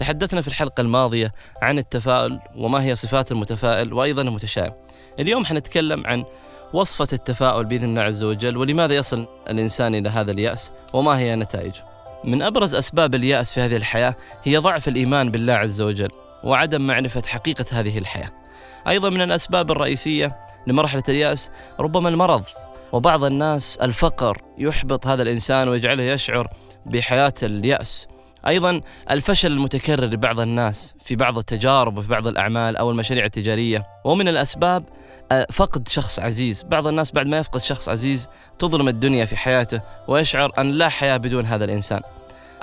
[0.00, 4.72] تحدثنا في الحلقة الماضية عن التفاؤل وما هي صفات المتفائل وأيضا المتشائم.
[5.18, 6.24] اليوم حنتكلم عن
[6.72, 11.84] وصفة التفاؤل بإذن الله عز وجل ولماذا يصل الإنسان إلى هذا اليأس وما هي نتائجه.
[12.24, 16.10] من أبرز أسباب اليأس في هذه الحياة هي ضعف الإيمان بالله عز وجل
[16.44, 18.30] وعدم معرفة حقيقة هذه الحياة.
[18.88, 20.36] أيضا من الأسباب الرئيسية
[20.66, 22.44] لمرحلة اليأس ربما المرض
[22.92, 26.48] وبعض الناس الفقر يحبط هذا الإنسان ويجعله يشعر
[26.86, 28.08] بحياة اليأس.
[28.46, 28.80] أيضا
[29.10, 34.84] الفشل المتكرر لبعض الناس في بعض التجارب وفي بعض الأعمال أو المشاريع التجارية ومن الأسباب
[35.32, 36.62] آه، فقد شخص عزيز.
[36.62, 41.16] بعض الناس بعد ما يفقد شخص عزيز تظلم الدنيا في حياته ويشعر أن لا حياة
[41.16, 42.00] بدون هذا الإنسان.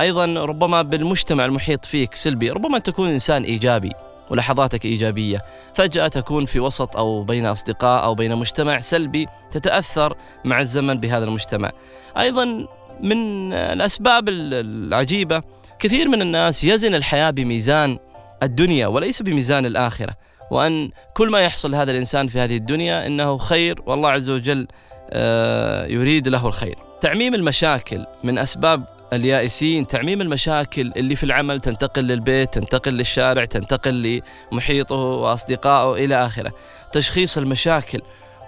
[0.00, 3.90] أيضا ربما بالمجتمع المحيط فيك سلبي ربما تكون إنسان إيجابي
[4.30, 5.42] ولحظاتك إيجابية
[5.74, 11.24] فجأة تكون في وسط أو بين أصدقاء أو بين مجتمع سلبي تتأثر مع الزمن بهذا
[11.24, 11.70] المجتمع.
[12.18, 12.66] أيضا
[13.00, 15.42] من الأسباب العجيبة
[15.78, 17.98] كثير من الناس يزن الحياة بميزان
[18.42, 20.14] الدنيا وليس بميزان الآخرة.
[20.50, 24.66] وأن كل ما يحصل لهذا الإنسان في هذه الدنيا إنه خير والله عز وجل
[25.10, 26.78] آه، يريد له الخير.
[27.00, 34.22] تعميم المشاكل من أسباب اليائسين تعميم المشاكل اللي في العمل تنتقل للبيت تنتقل للشارع تنتقل
[34.52, 36.52] لمحيطه وأصدقائه إلى آخره.
[36.92, 38.00] تشخيص المشاكل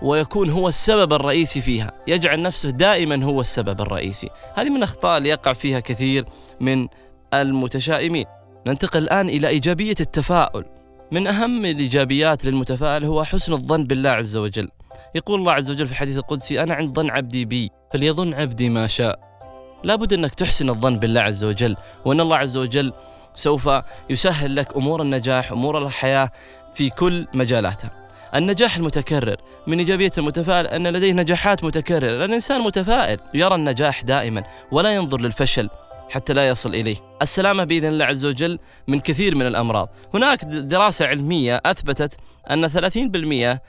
[0.03, 1.93] ويكون هو السبب الرئيسي فيها.
[2.07, 4.29] يجعل نفسه دائما هو السبب الرئيسي.
[4.55, 6.25] هذه من الأخطاء اللي يقع فيها كثير
[6.61, 6.89] من
[7.35, 8.25] المتشائمين.
[8.67, 10.65] ننتقل الآن إلى إيجابية التفاؤل.
[11.13, 14.69] من أهم الإيجابيات للمتفائل هو حسن الظن بالله عز وجل.
[15.15, 18.87] يقول الله عز وجل في الحديث القدسي أنا عند ظن عبدي بي فليظن عبدي ما
[18.87, 19.21] شاء.
[19.85, 22.93] لابد أنك تحسن الظن بالله عز وجل وأن الله عز وجل
[23.35, 23.71] سوف
[24.11, 26.31] يسهل لك أمور النجاح أمور الحياة
[26.75, 27.91] في كل مجالاتها.
[28.35, 29.37] النجاح المتكرر.
[29.67, 32.25] من إيجابية المتفائل أن لديه نجاحات متكررة.
[32.25, 35.69] الإنسان متفائل يرى النجاح دائما ولا ينظر للفشل.
[36.11, 36.97] حتى لا يصل إليه.
[37.23, 39.89] السلامة بإذن الله عز وجل من كثير من الأمراض.
[40.15, 42.17] هناك دراسة علمية أثبتت
[42.51, 43.61] أن 30%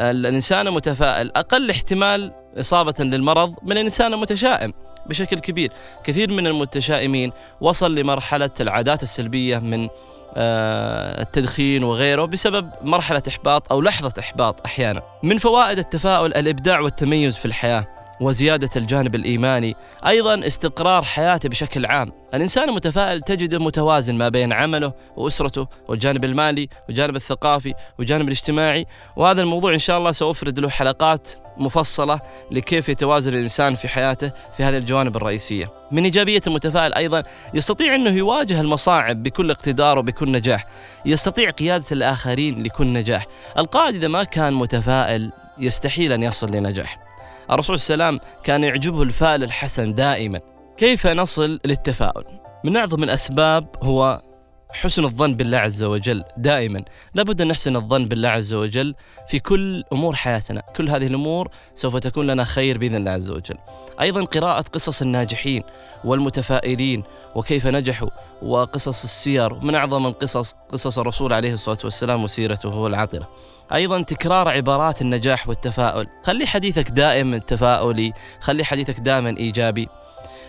[0.00, 4.72] الإنسان المتفائل أقل احتمال إصابة للمرض من الإنسان المتشائم
[5.06, 5.72] بشكل كبير.
[6.04, 9.88] كثير من المتشائمين وصل لمرحلة العادات السلبية من
[10.36, 15.02] آه، التدخين وغيره بسبب مرحلة إحباط أو لحظة إحباط أحيانا.
[15.22, 18.01] من فوائد التفاؤل الإبداع والتميز في الحياة.
[18.22, 19.76] وزيادة الجانب الإيماني.
[20.06, 22.12] أيضا استقرار حياته بشكل عام.
[22.34, 28.86] الإنسان المتفائل تجده متوازن ما بين عمله وأسرته والجانب المالي والجانب الثقافي والجانب الاجتماعي.
[29.16, 34.62] وهذا الموضوع إن شاء الله سأفرد له حلقات مفصلة لكيف يتوازن الإنسان في حياته في
[34.62, 35.72] هذه الجوانب الرئيسية.
[35.92, 37.22] من إيجابية المتفائل أيضا
[37.54, 40.66] يستطيع أنه يواجه المصاعب بكل اقتدار وبكل نجاح.
[41.06, 43.26] يستطيع قيادة الآخرين لكل نجاح.
[43.58, 47.11] القائد إذا ما كان متفائل يستحيل أن يصل لنجاح.
[47.50, 50.40] الرسول وسلم كان يعجبه الفعل الحسن دائما.
[50.76, 52.24] كيف نصل للتفاؤل؟
[52.64, 54.22] من أعظم الأسباب هو
[54.70, 56.84] حسن الظن بالله عز وجل دائما.
[57.14, 58.94] لابد أن نحسن الظن بالله عز وجل
[59.28, 60.62] في كل أمور حياتنا.
[60.76, 63.56] كل هذه الأمور سوف تكون لنا خير بإذن الله عز وجل.
[64.00, 65.62] أيضا قراءة قصص الناجحين
[66.04, 67.02] والمتفائلين
[67.34, 68.08] وكيف نجحوا
[68.42, 73.28] وقصص السير من أعظم القصص قصص الرسول عليه الصلاة والسلام وسيرته العطرة
[73.74, 76.06] أيضا تكرار عبارات النجاح والتفاؤل.
[76.24, 79.88] خلي حديثك دائما تفاؤلي خلي حديثك دائما إيجابي.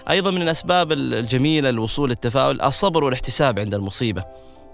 [0.09, 4.23] أيضا من الأسباب الجميلة للوصول للتفاؤل الصبر والاحتساب عند المصيبة.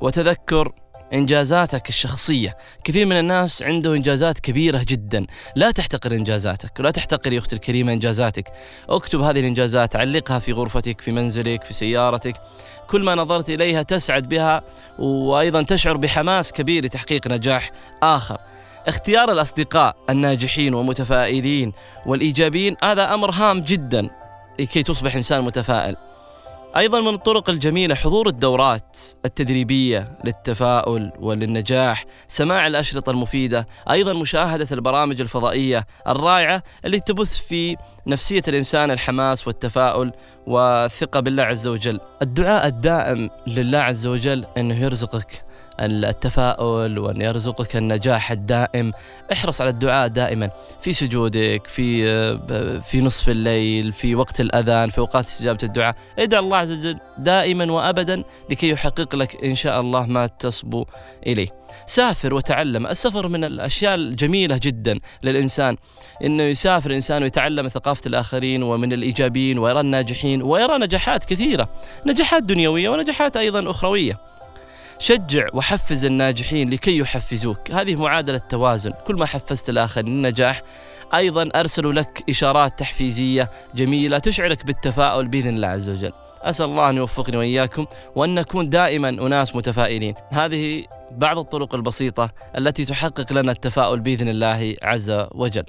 [0.01, 0.71] وتذكر
[1.13, 2.57] إنجازاتك الشخصية.
[2.83, 5.25] كثير من الناس عنده إنجازات كبيرة جدا.
[5.55, 8.51] لا تحتقر إنجازاتك ولا تحتقر يا أختي الكريمة إنجازاتك.
[8.89, 12.33] اكتب هذه الإنجازات علقها في غرفتك في منزلك في سيارتك.
[12.87, 14.61] كل ما نظرت إليها تسعد بها
[14.99, 17.71] وأيضا تشعر بحماس كبير لتحقيق نجاح
[18.03, 18.37] آخر.
[18.87, 21.73] اختيار الأصدقاء الناجحين والمتفائلين
[22.05, 24.09] والإيجابيين هذا أمر هام جدا.
[24.59, 25.95] لكي تصبح إنسان متفائل.
[26.77, 35.21] أيضا من الطرق الجميلة حضور الدورات التدريبية للتفاؤل وللنجاح سماع الأشرطة المفيدة أيضا مشاهدة البرامج
[35.21, 37.77] الفضائية الرائعة اللي تبث في
[38.07, 40.11] نفسية الإنسان الحماس والتفاؤل
[40.47, 41.99] والثقة بالله عز وجل.
[42.21, 45.48] الدعاء الدائم لله عز وجل أنه يرزقك.
[45.85, 48.91] التفاؤل وأن يرزقك النجاح الدائم.
[49.33, 50.49] احرص على الدعاء دائما.
[50.79, 51.99] في سجودك في
[52.81, 55.95] في نصف الليل في وقت الأذان في أوقات استجابة الدعاء.
[56.19, 60.85] ادعى الله عز وجل دائما وأبدا لكي يحقق لك إن شاء الله ما تصبو
[61.27, 61.47] إليه.
[61.85, 62.87] سافر وتعلم.
[62.87, 65.77] السفر من الأشياء الجميلة جدا للإنسان.
[66.23, 71.69] إنه يسافر إنسان ويتعلم ثقافة الآخرين ومن الإيجابيين ويرى الناجحين ويرى نجاحات كثيرة.
[72.05, 74.28] نجاحات دنيوية ونجاحات أيضا أخروية.
[74.99, 77.71] شجع وحفز الناجحين لكي يحفزوك.
[77.71, 78.91] هذه معادلة توازن.
[79.07, 80.61] كل ما حفزت الآخر للنجاح
[81.13, 86.11] أيضا أرسلوا لك إشارات تحفيزية جميلة تشعرك بالتفاؤل بإذن الله عز وجل.
[86.41, 87.85] أسأل الله أن يوفقني وإياكم
[88.15, 90.13] وأن نكون دائما أناس متفائلين.
[90.31, 95.63] هذه بعض الطرق البسيطة التي تحقق لنا التفاؤل بإذن الله عز وجل.